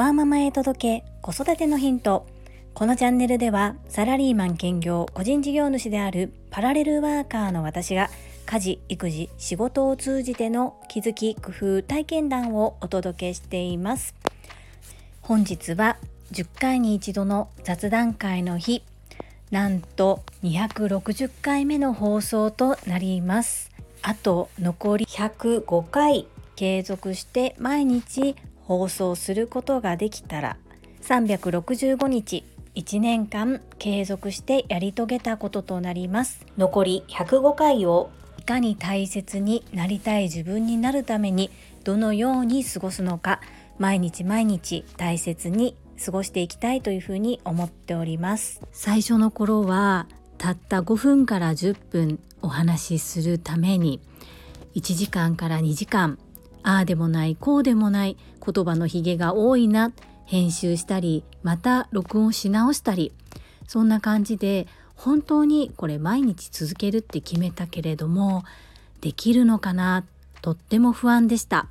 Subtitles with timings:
[0.00, 2.26] ワーママへ届け子育てのヒント。
[2.72, 8.08] このチャンネルではサラリーマン兼業個人事業主であるパラレルワーカーの私が
[8.46, 14.14] 家事育児仕事を通じての気づき工夫体験談をお届けしています。
[15.20, 15.98] 本日は
[16.32, 18.82] 10回に一度の雑談会の日。
[19.50, 23.70] なんと260回目の放送となります。
[24.00, 26.26] あと残り105回
[26.56, 28.34] 継続して毎日
[28.70, 30.56] 放送することができたら
[31.02, 32.44] 365日
[32.76, 36.46] 1年間継続してやり遂げたこととなります。
[36.56, 41.50] 残り105回をいかに大切になりたい自分になるために
[41.82, 43.40] どのように過ごすのか
[43.78, 48.60] 毎日毎日大切に過ごしていきたいというふうに思っております。
[48.70, 50.06] 最初の頃は
[50.38, 54.00] たった5分から10分お話しするために
[54.76, 56.20] 1時間から2時間
[56.62, 59.92] ああでもないこうでもない言葉のひげが多いな
[60.26, 63.12] 編集したりまた録音し直したり
[63.66, 68.44] そんな感じで本当にこれ毎日続けるって決めたけれども
[69.00, 70.04] できるのかな
[70.42, 71.68] とっても不安でした。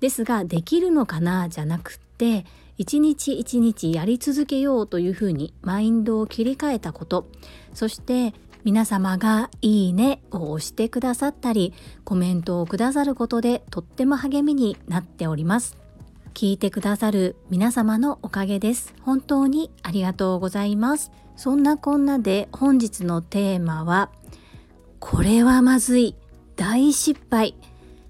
[0.00, 2.44] ですができるのかなじゃなくって
[2.76, 7.28] 一日一日やり続けようというふうにマインドを切り替えたこと。
[7.72, 8.34] そして
[8.64, 11.74] 皆様がいいねを押してくださったり
[12.04, 15.78] コメントをくださることでとっても励みになっております。
[16.34, 18.94] 聞いてくださる皆様のおかげです。
[19.02, 21.10] 本当にありがとうございます。
[21.36, 24.10] そんなこんなで本日のテーマは
[25.00, 26.14] これはまずい
[26.56, 27.56] 大失敗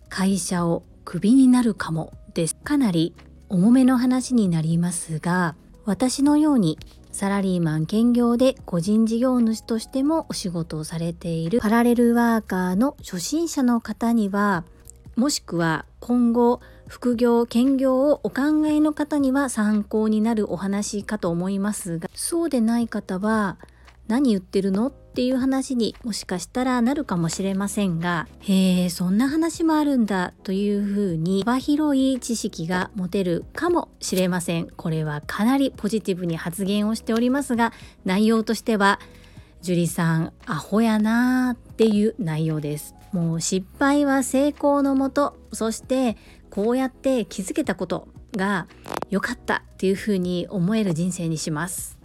[0.09, 2.57] 会社をクビになるかもです。
[2.57, 3.15] かなり
[3.49, 6.79] 重めの話になりますが私のように
[7.13, 14.65] サラリーマン兼業で個人事業主としてもお仕事をされているパラレルワーカーの初心者の方には
[15.15, 23.59] もしくは今後副業兼業をお考えの方には参考になるお話かと思いますがそうでない方は
[24.09, 24.93] 何言ってるの？
[25.13, 34.69] っていう話にもしかしたらなるかもしれませんがへえそんな話もあるんだというふうに幅広い知識が持てるかもしれません。
[34.69, 37.75] これはかなりポジティブに発言をしておりますが
[38.07, 39.01] 内容としては
[39.61, 42.95] 樹里さんアホやなーっていう内容です。
[43.13, 46.17] もう失敗は成功のもとそして
[46.49, 48.67] こうやって気づけたことが
[49.11, 52.02] 良かったっていうふうに思える人生にします。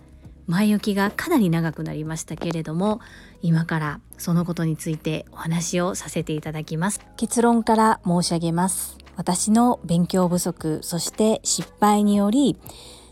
[0.47, 3.02] 前置きがかなり長くなりましたけれども
[3.41, 7.02] 今からそのことについてお話をさせていただきます。
[7.18, 8.97] 結論から申し上げます。
[9.18, 12.56] 私の勉強不足そして失敗により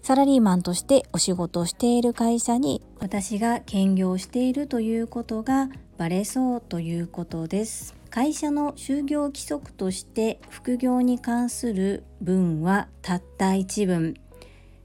[0.02, 7.96] サラリーマンとしてお仕事をしている会社に私が兼業しているということがバレそうということです。
[8.12, 14.14] 会社の就業規則として副業に関する文はたった一文。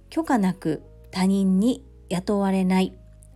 [0.09, 0.83] 許可なく
[1.13, 2.93] 他人に雇われない。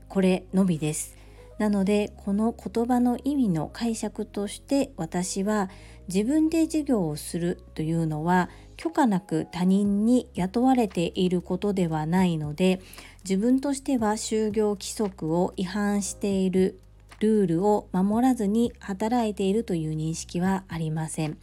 [0.09, 1.17] これのみです。
[1.59, 5.71] なのでこの言葉の意味の解釈として私は
[6.09, 12.81] 自分で授業をするというのは許可なく他人に雇われていることではないので
[13.23, 16.81] 自分としては就業規則を違反している
[17.21, 21.39] ルールを守らずに働いているという認識はありません。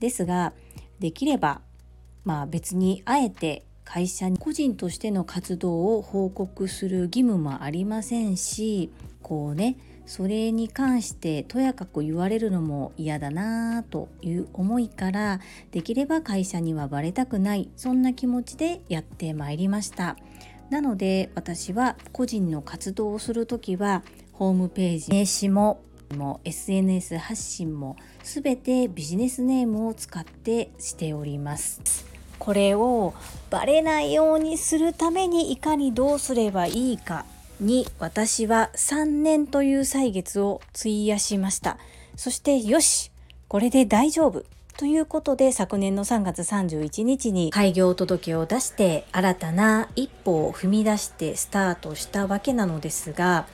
[0.00, 0.52] ですが
[0.98, 1.60] できれば
[2.24, 9.76] まあ別にあえて会社に個人としての活動を報告する義務もありませんしこうね
[10.06, 15.40] それに関してとやかく言われるのも嫌だなという思いから
[15.72, 20.16] できれば会社にはバレたくないそんな気持ちでやってまいりました。
[20.70, 25.82] なので私は個人の活動をする時はホームページ名刺も
[26.16, 32.11] も SNS 発信も全てビジネスネームを使ってしております。
[32.42, 33.14] これを
[33.50, 37.24] バレないようにするためにいかにどうすればいいか
[37.60, 41.78] に私は3年という歳月を費やしました
[42.16, 43.12] そしてよし
[43.46, 44.44] これで大丈夫
[44.76, 53.46] ということで昨年の3月31日に開業届を出して新たな一歩を踏み出してスタートしたわけなのですが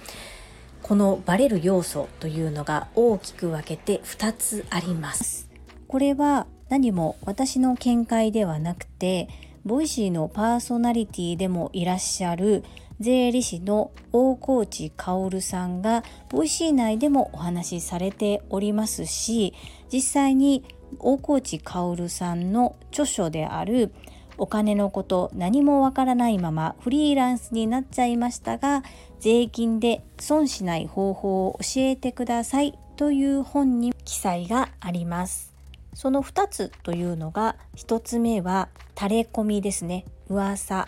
[0.82, 5.50] このバレる要素というのが大きく分けて2つあります。
[5.88, 9.28] これは何も私の見解ではなくて
[9.64, 12.64] Voicy のパーソナリティでもいらっしゃる
[13.00, 19.54] 税理士の大河内薫さんがVoicy 内でもお話しされておりますし
[19.92, 20.64] 実際に
[20.98, 23.92] 大河内薫さんの著書である
[24.36, 28.82] お金のこと何もわからないままフリーランスになっちゃいましたが
[29.20, 35.57] 税金で損しない方法を教えてくださいという本に記載があります。
[35.98, 40.04] その2つというのが1つ目はタレコミですね。
[40.28, 40.86] 噂。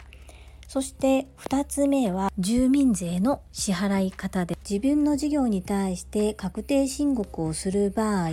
[0.69, 4.57] そして2つ目は住民税の支払い方で。
[4.63, 8.31] 自分の事業に対して確定申告をする場合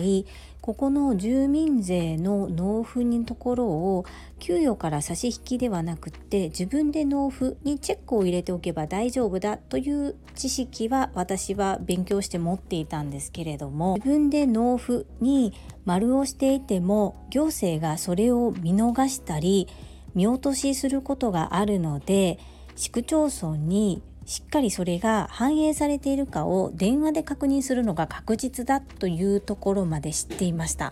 [0.61, 4.05] ここの住民税の納付のところを
[4.37, 15.53] 給与から差し引きではなくって自分で納付にチェックを入れておけば大丈夫だという知識は私は勉強して持っていたんですけれども自分で納付に
[15.87, 19.69] 丸をしていても行政がそれを見逃したり
[20.15, 22.39] 見落としすることがあるので
[22.75, 30.91] 市区町村にしっかりそれが反映されているかを電話で確認するのが確実だというところまで知っていました。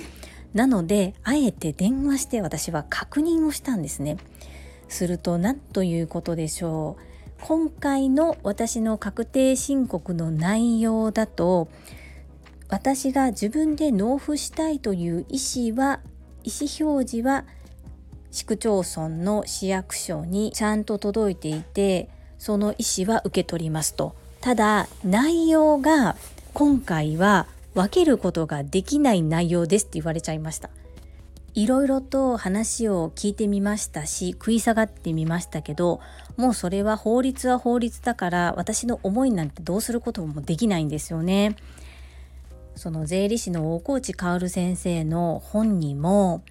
[0.53, 4.15] なのであえて電話して私は確認をしたんですね。
[4.87, 7.41] すると何ということでしょう。
[7.41, 11.67] 今回の私の確定申告の内容だと
[12.69, 15.37] 私が自分で納付したいという意
[15.71, 15.99] 思は
[16.43, 17.45] 意思表示は
[18.31, 24.15] 市区町村の市役所にちゃんと届いていてその意思は受け取りますと。
[24.41, 26.15] ただ内容が
[26.53, 30.69] 今回は分けることができない内容ですって言われちゃいました。
[31.55, 36.01] いろいろと話を聞いてみましたし食い下がってみましたけど
[36.35, 41.55] もうそれは法律は法律だから私の思いなんてどうすることもできないんですよね。
[42.75, 46.43] その税理士の大河内薫先生の本にも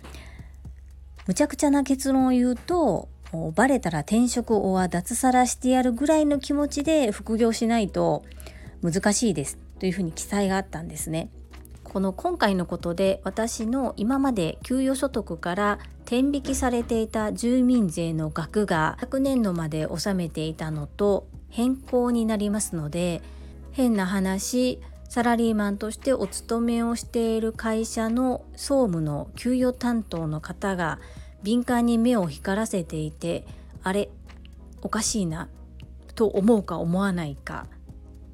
[1.27, 3.09] むちゃくちゃな結論を言うと
[3.55, 8.25] バレたら転職をは脱サラしてやるぐらいの気持ちで副業しないと
[8.83, 11.31] 難しいですというふうに記載があったんですね。
[11.83, 23.23] この今回のことで私の今まで給与所得から転引きされていた住民税の額が昨年度まで納めていたのと変更になりますので
[23.71, 24.81] 変な話
[25.15, 30.99] サラリーマンとしてお勤めをしている会社の総務の給与担当の方が
[31.45, 33.47] 敏感に目を光らせていて
[33.85, 34.09] あれ
[34.83, 35.49] おかしいな
[36.17, 37.69] と思うか思わないか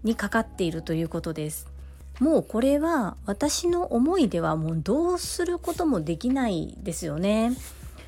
[0.05, 1.69] にかかっているということです。
[2.19, 7.53] もうこれは私の思いではもうどうすることもできないですよね。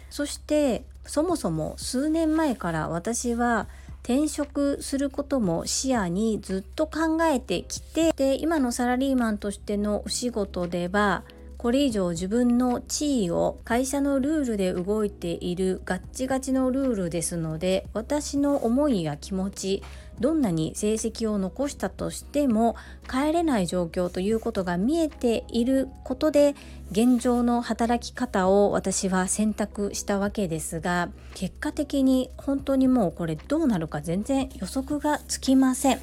[0.08, 3.68] そしてそもそも数年前から私は
[4.02, 11.22] 転職することも視野にずっと考えてきてで今のサラリーマンとしてのお仕事では
[11.62, 19.82] これ以上自分の地位を会社のルールで動いているガッチガチのルールですので私の思いや気持ち
[20.18, 22.74] どんなに成績を残したとしても
[23.08, 26.56] 帰れない状況ということが見えていることで
[26.90, 36.00] 現状の働き方を私は選択したわけですが結果的に本当にもうこれどうなるか全然予測がつきません。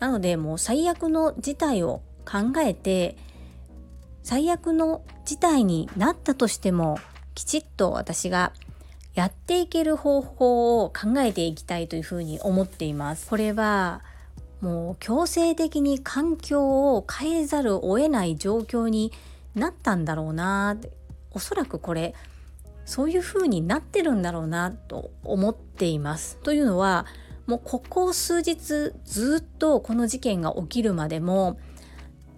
[0.00, 3.18] なのでもう最悪の事態を考えて
[4.24, 6.98] 最悪の事態になったとしても
[7.34, 8.52] きちっと私が
[9.14, 13.28] やっていける方法を考えていきたいというふうに思っています。
[13.28, 14.02] これは
[14.62, 19.12] もう強制的に環境を変えざるを得ない状況に
[19.54, 20.78] なったんだろうな
[21.32, 22.14] おそらくこれ
[22.86, 26.38] そういう風になってるんだろうなと思っています。
[26.42, 27.04] というのは
[27.46, 31.58] もうここ数日ずっとこの事件が起きるまでも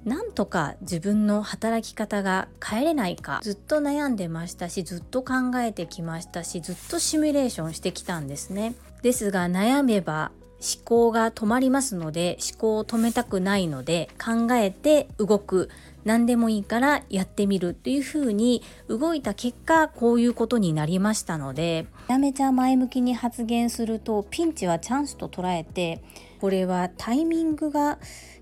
[0.07, 8.75] なんとか自分の働き方が変えれないかずっと悩んでましたしずっと考えてきましたしずっとシミュレーションしてきたんですね。
[9.03, 15.71] ですが悩めば思考が止まりますので思考を止めたくないので考えて動く
[16.05, 26.03] 何でもいいからやってみるというふうに動いた結果こういうことになりましたのでめちゃめちゃ前向きに発言するとピンチはチャンスと捉えて
[26.41, 27.99] これはタイミングが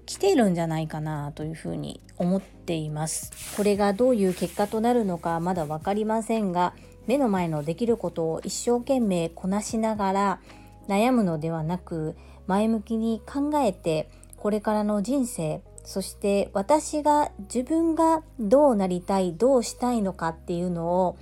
[0.06, 3.32] 来てるんじゃないかなというふに思っています。
[3.56, 6.75] これがどういう結果となるのかまだ分かりませんが
[7.06, 10.40] 目の前のできることを一生懸命こなしながら
[10.88, 21.18] 悩むのではなく前向きに考えてこれからの人生そして私が自分がどうなりたいどうしたいのかっていうのを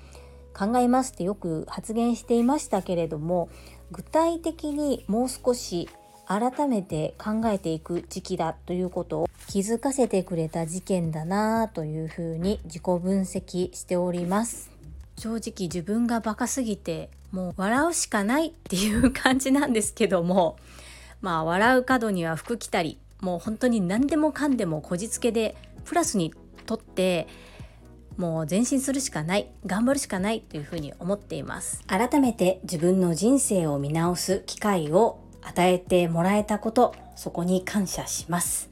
[0.54, 3.48] 考えますってよく発言していましたけれども
[3.90, 5.88] 具体的にもう少し
[6.26, 14.70] 改めて考えていく時期だということを気づかせてくれた事件だなというふうに自己分析しております。
[15.18, 20.56] 正直自分がバカすぎてもう笑うしかないっていう感じなんですけども
[21.20, 26.34] まあ笑う角には服着たりもう本当に何でもかんでもこじつけでプラスに
[26.66, 27.28] とって
[28.16, 31.82] もう前進するしかない頑張るしかないというふうに思っています。
[31.86, 38.70] 改めて自分の人生を見直す機会を与えてもらえたことそこに感謝します。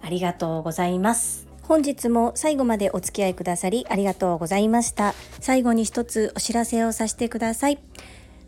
[0.00, 1.46] ありがとうございます。
[1.62, 5.14] 本日も最後までお付き合いくださりありがとうございました。
[5.40, 7.78] 最後に一つお知らせをさせてください。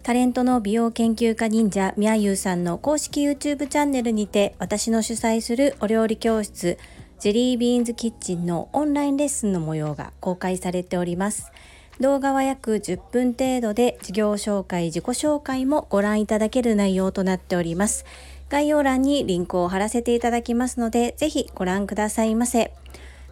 [0.02, 6.78] タレントの美容研究家忍者みやゆうさんの公式 YouTube チャンネルにて私の主催するお料理教室
[7.18, 11.50] ジェリービーンズキッチンのオンラインレッスンの模様が公開されております。
[12.00, 18.04] 動画は約10分程度で事業紹介、自己紹介もご覧いただける内容となっております。
[18.48, 22.72] 概要欄にリンクを貼らせていただきますので、ぜひご覧くださいませ。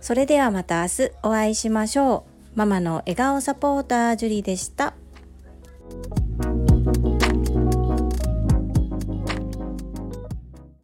[0.00, 2.59] それではまた明日お会いしましょう。
[2.59, 4.94] ママの笑顔サポータージュリでした。